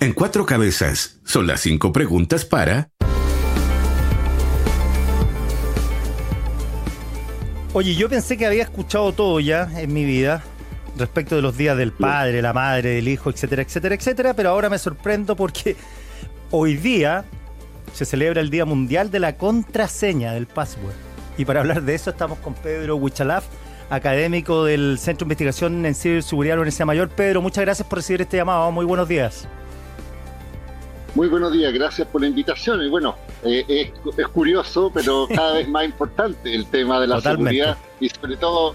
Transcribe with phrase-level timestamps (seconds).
[0.00, 2.90] En cuatro cabezas son las cinco preguntas para...
[7.72, 10.44] Oye, yo pensé que había escuchado todo ya en mi vida
[10.96, 14.70] respecto de los días del padre, la madre, del hijo, etcétera, etcétera, etcétera, pero ahora
[14.70, 15.74] me sorprendo porque
[16.52, 17.24] hoy día
[17.92, 20.94] se celebra el Día Mundial de la Contraseña del Password.
[21.36, 23.44] Y para hablar de eso estamos con Pedro Huichalaf,
[23.90, 27.08] académico del Centro de Investigación en Ciberseguridad de la Universidad Mayor.
[27.08, 28.70] Pedro, muchas gracias por recibir este llamado.
[28.70, 29.48] Muy buenos días.
[31.14, 32.82] Muy buenos días, gracias por la invitación.
[32.82, 37.76] Y bueno, eh, es, curioso, pero cada vez más importante el tema de la seguridad
[38.00, 38.74] y sobre todo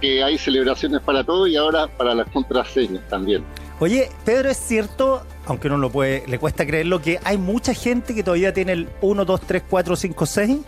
[0.00, 3.44] que hay celebraciones para todo y ahora para las contraseñas también.
[3.80, 8.14] Oye, Pedro, es cierto, aunque no lo puede, le cuesta creerlo, que hay mucha gente
[8.14, 10.58] que todavía tiene el 1, 2, 3, 4, 5, 6.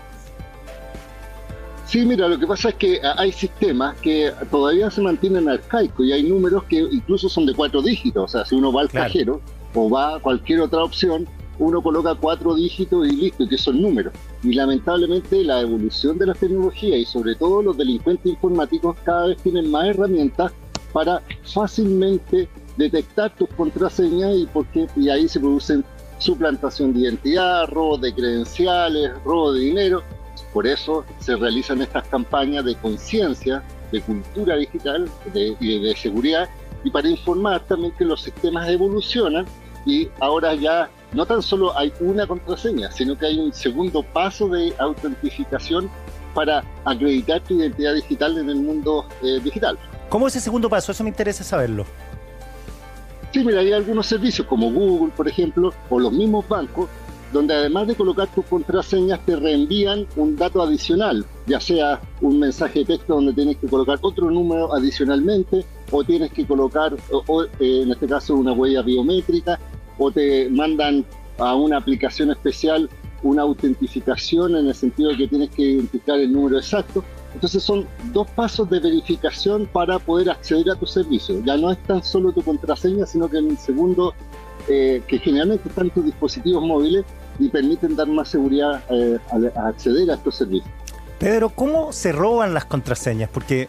[1.87, 6.13] Sí, mira, lo que pasa es que hay sistemas que todavía se mantienen arcaicos y
[6.13, 8.25] hay números que incluso son de cuatro dígitos.
[8.25, 9.43] O sea, si uno va al cajero
[9.75, 11.27] o va a cualquier otra opción,
[11.59, 14.13] uno coloca cuatro dígitos y listo, que son números.
[14.43, 19.37] Y lamentablemente la evolución de la tecnología y sobre todo los delincuentes informáticos cada vez
[19.43, 20.53] tienen más herramientas
[20.93, 25.85] para fácilmente detectar tus contraseñas y, porque, y ahí se producen
[26.19, 30.03] suplantación de identidad, robo de credenciales, robo de dinero.
[30.53, 36.49] Por eso se realizan estas campañas de conciencia, de cultura digital y de seguridad
[36.85, 39.47] y para informar también que los sistemas evolucionan
[39.85, 44.49] y ahora ya no tan solo hay una contraseña, sino que hay un segundo paso
[44.49, 45.91] de autentificación
[46.35, 49.79] para acreditar tu identidad digital en el mundo eh, digital.
[50.09, 50.93] ¿Cómo es ese segundo paso?
[50.93, 51.85] Eso me interesa saberlo.
[53.33, 56.89] Sí, mira, hay algunos servicios como Google, por ejemplo, o los mismos bancos,
[57.33, 62.81] donde además de colocar tus contraseñas te reenvían un dato adicional, ya sea un mensaje
[62.81, 67.49] de texto donde tienes que colocar otro número adicionalmente, o tienes que colocar, o, eh,
[67.59, 69.59] en este caso, una huella biométrica,
[70.03, 71.05] o te mandan
[71.39, 72.89] a una aplicación especial
[73.23, 77.05] una autentificación en el sentido de que tienes que identificar el número exacto.
[77.35, 81.43] Entonces son dos pasos de verificación para poder acceder a tu servicio.
[81.45, 84.15] Ya no es tan solo tu contraseña, sino que en el segundo,
[84.69, 87.05] eh, que generalmente están tus dispositivos móviles
[87.39, 89.19] y permiten dar más seguridad eh,
[89.57, 90.71] a, acceder a estos servicios.
[91.19, 93.31] Pedro, ¿cómo se roban las contraseñas?
[93.31, 93.69] Porque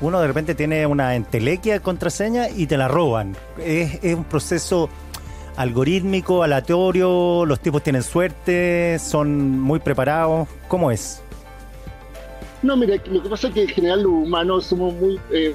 [0.00, 3.36] uno de repente tiene una entelequia de contraseña y te la roban.
[3.58, 4.88] Es, es un proceso
[5.56, 10.48] algorítmico, aleatorio, los tipos tienen suerte, son muy preparados.
[10.68, 11.22] ¿Cómo es?
[12.62, 15.54] No, mira, lo que pasa es que en general los humanos somos muy eh,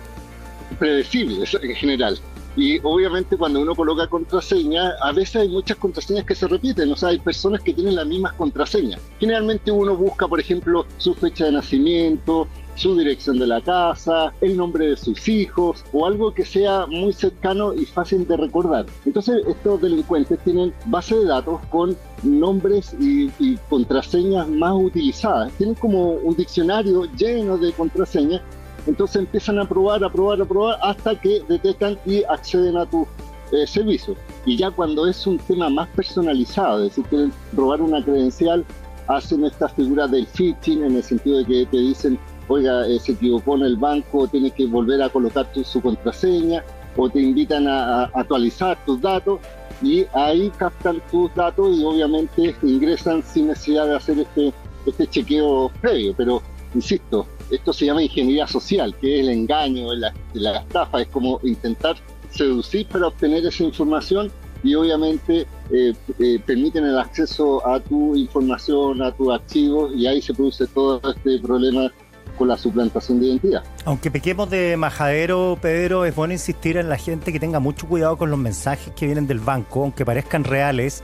[0.77, 2.19] predecibles en general.
[2.57, 6.95] Y obviamente cuando uno coloca contraseña, a veces hay muchas contraseñas que se repiten, o
[6.95, 8.99] sea, hay personas que tienen las mismas contraseñas.
[9.19, 12.47] Generalmente uno busca, por ejemplo, su fecha de nacimiento,
[12.77, 17.11] su dirección de la casa, el nombre de sus hijos o algo que sea muy
[17.11, 18.85] cercano y fácil de recordar.
[19.05, 23.27] Entonces estos delincuentes tienen base de datos con nombres y,
[23.69, 25.51] contraseñas más utilizadas.
[25.53, 28.41] Tienen como un diccionario lleno de contraseñas.
[28.87, 33.05] Entonces empiezan a probar, a probar, a probar hasta que detectan y acceden a tu
[33.51, 34.15] eh, servicio.
[34.45, 38.65] Y ya cuando es un tema más personalizado, es decir, quieren robar una credencial,
[39.07, 43.13] hacen esta figura del phishing en el sentido de que te dicen oiga, eh, se
[43.13, 46.63] equivocó en el banco, tienes que volver a colocar tu, su contraseña,
[46.95, 49.39] o te invitan a, actualizar tus datos,
[49.81, 54.53] y ahí captan tus datos y obviamente ingresan sin necesidad de hacer este,
[54.85, 56.15] este chequeo previo.
[56.17, 56.41] Pero,
[56.73, 60.13] insisto, esto se llama ingeniería social, que es el engaño, la,
[60.57, 61.95] estafa, es como intentar
[62.29, 64.31] seducir para obtener esa información
[64.63, 70.21] y obviamente eh, eh, permiten el acceso a tu información, a tus archivos y ahí
[70.21, 71.91] se produce todo este problema
[72.37, 73.63] con la suplantación de identidad.
[73.85, 78.17] Aunque pequemos de majadero, Pedro, es bueno insistir en la gente que tenga mucho cuidado
[78.17, 81.03] con los mensajes que vienen del banco, aunque parezcan reales.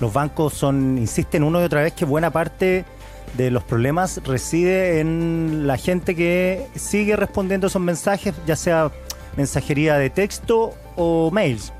[0.00, 2.84] Los bancos son, insisten una y otra vez que buena parte
[3.36, 8.90] de los problemas reside en la gente que sigue respondiendo esos mensajes, ya sea
[9.36, 11.72] mensajería de texto o mails.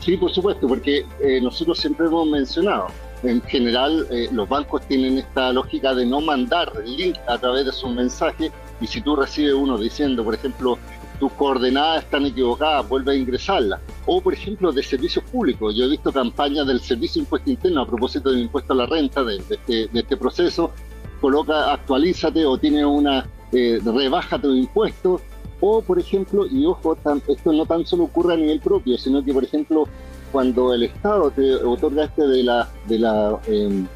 [0.00, 2.88] Sí, por supuesto, porque eh, nosotros siempre hemos mencionado,
[3.22, 7.72] en general eh, los bancos tienen esta lógica de no mandar link a través de
[7.72, 8.50] sus mensajes
[8.80, 10.76] y si tú recibes uno diciendo, por ejemplo,
[11.22, 13.80] tus coordenadas están equivocadas, vuelve a ingresarlas.
[14.06, 15.72] O, por ejemplo, de servicios públicos.
[15.76, 18.86] Yo he visto campañas del Servicio de Impuesto Interno a propósito del impuesto a la
[18.86, 20.72] renta, de, este, este, proceso.
[21.20, 25.20] Coloca, actualízate o tiene una, eh, rebaja tu impuesto.
[25.60, 26.98] O, por ejemplo, y ojo,
[27.28, 29.86] esto no tan solo ocurre a nivel propio, sino que, por ejemplo,
[30.32, 33.86] cuando el Estado te otorga este de la, de la em,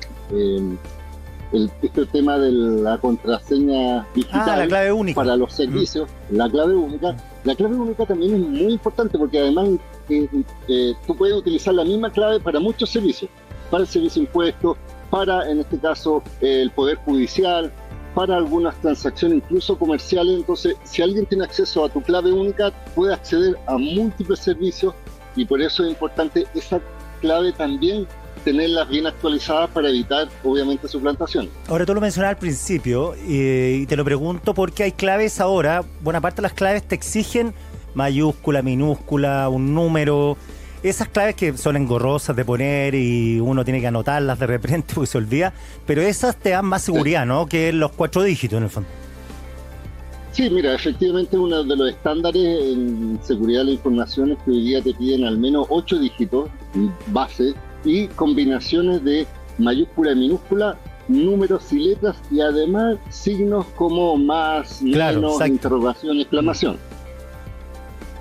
[1.52, 6.75] el, este tema de la contraseña digital ah, la clave para los servicios, la clave
[6.75, 9.69] única, la clave única también es muy importante porque además
[10.08, 13.31] eh, tú puedes utilizar la misma clave para muchos servicios,
[13.70, 14.76] para el servicio impuesto,
[15.10, 17.72] para, en este caso, el Poder Judicial,
[18.14, 20.37] para algunas transacciones incluso comerciales.
[20.37, 24.94] Entonces, si alguien tiene acceso a tu clave única, puede acceder a múltiples servicios
[25.37, 26.81] y por eso es importante esa
[27.20, 28.06] clave también
[28.44, 31.49] tenerlas bien actualizadas para evitar, obviamente, suplantación.
[31.69, 36.21] Ahora tú lo mencionabas al principio y te lo pregunto porque hay claves ahora, buena
[36.21, 37.55] parte de las claves te exigen
[37.94, 40.37] mayúscula, minúscula, un número,
[40.83, 45.06] esas claves que son engorrosas de poner y uno tiene que anotarlas de repente porque
[45.06, 45.53] se olvida,
[45.87, 47.47] pero esas te dan más seguridad, ¿no?
[47.47, 48.89] Que los cuatro dígitos en el fondo.
[50.32, 54.65] Sí, mira, efectivamente uno de los estándares en seguridad de la información es que hoy
[54.65, 56.50] día te piden al menos ocho dígitos
[57.06, 57.55] base
[57.87, 59.27] y combinaciones de
[59.59, 60.77] mayúscula y minúscula,
[61.09, 66.79] números y letras y además signos como más, menos, interrogación, exclamación.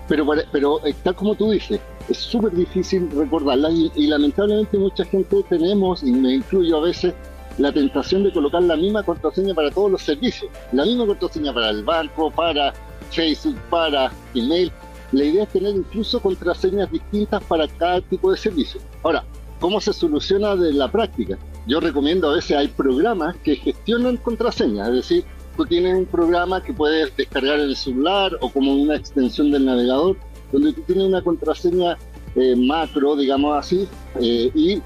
[0.08, 1.80] Pero, pero está como tú dices,
[2.10, 7.14] es súper difícil recordarla y, lamentablemente mucha gente tenemos, y me incluyo a veces,
[7.58, 11.70] la tentación de colocar la misma contraseña para todos los servicios, la misma contraseña para
[11.70, 12.74] el banco, para
[13.12, 14.72] Facebook, para email.
[15.12, 18.82] La idea es tener incluso contraseñas distintas para cada tipo de servicio.
[19.04, 19.24] Ahora,
[19.60, 21.38] ¿cómo se soluciona de la práctica?
[21.68, 25.26] Yo recomiendo a veces hay programas que gestionan contraseñas, es decir,
[25.58, 29.66] tú tienes un programa que puedes descargar en el celular o como una extensión del
[29.66, 30.18] navegador
[30.52, 31.98] donde tú tienes una contraseña
[32.36, 33.88] eh, macro, digamos así,
[34.20, 34.82] eh, y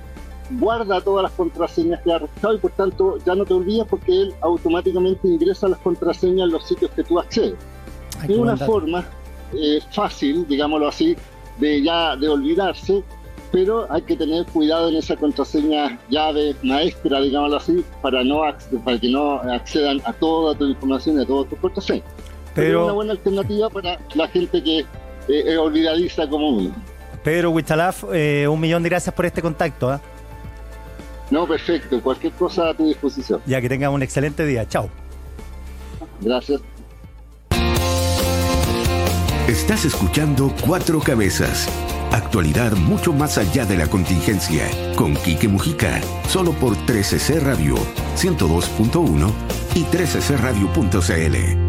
[0.52, 4.22] guarda todas las contraseñas que ha registrado y por tanto ya no te olvidas porque
[4.22, 7.56] él automáticamente ingresa las contraseñas en los sitios que tú accedes.
[8.24, 9.06] es una forma
[9.54, 11.16] eh, fácil, digámoslo así,
[11.60, 13.04] de ya de olvidarse,
[13.52, 18.42] pero hay que tener cuidado en esa contraseña llave maestra, digámoslo así, para no
[18.84, 22.06] para que no accedan a toda tu información y a todas tus contraseñas.
[22.56, 24.86] Pero es una buena alternativa para la gente que
[25.28, 26.72] eh, olvidadiza como uno.
[27.24, 29.90] Pedro Huichalaf, eh, un millón de gracias por este contacto.
[29.90, 30.02] ¿ah?
[31.30, 32.02] No, perfecto.
[32.02, 33.42] Cualquier cosa a tu disposición.
[33.46, 34.68] Ya que tengas un excelente día.
[34.68, 34.90] Chao.
[36.22, 36.62] Gracias.
[39.48, 41.68] Estás escuchando Cuatro Cabezas.
[42.12, 44.66] Actualidad mucho más allá de la contingencia.
[44.96, 46.02] Con Quique Mujica.
[46.28, 47.76] Solo por 13C Radio
[48.16, 49.32] 102.1
[49.76, 51.69] y 13cradio.cl.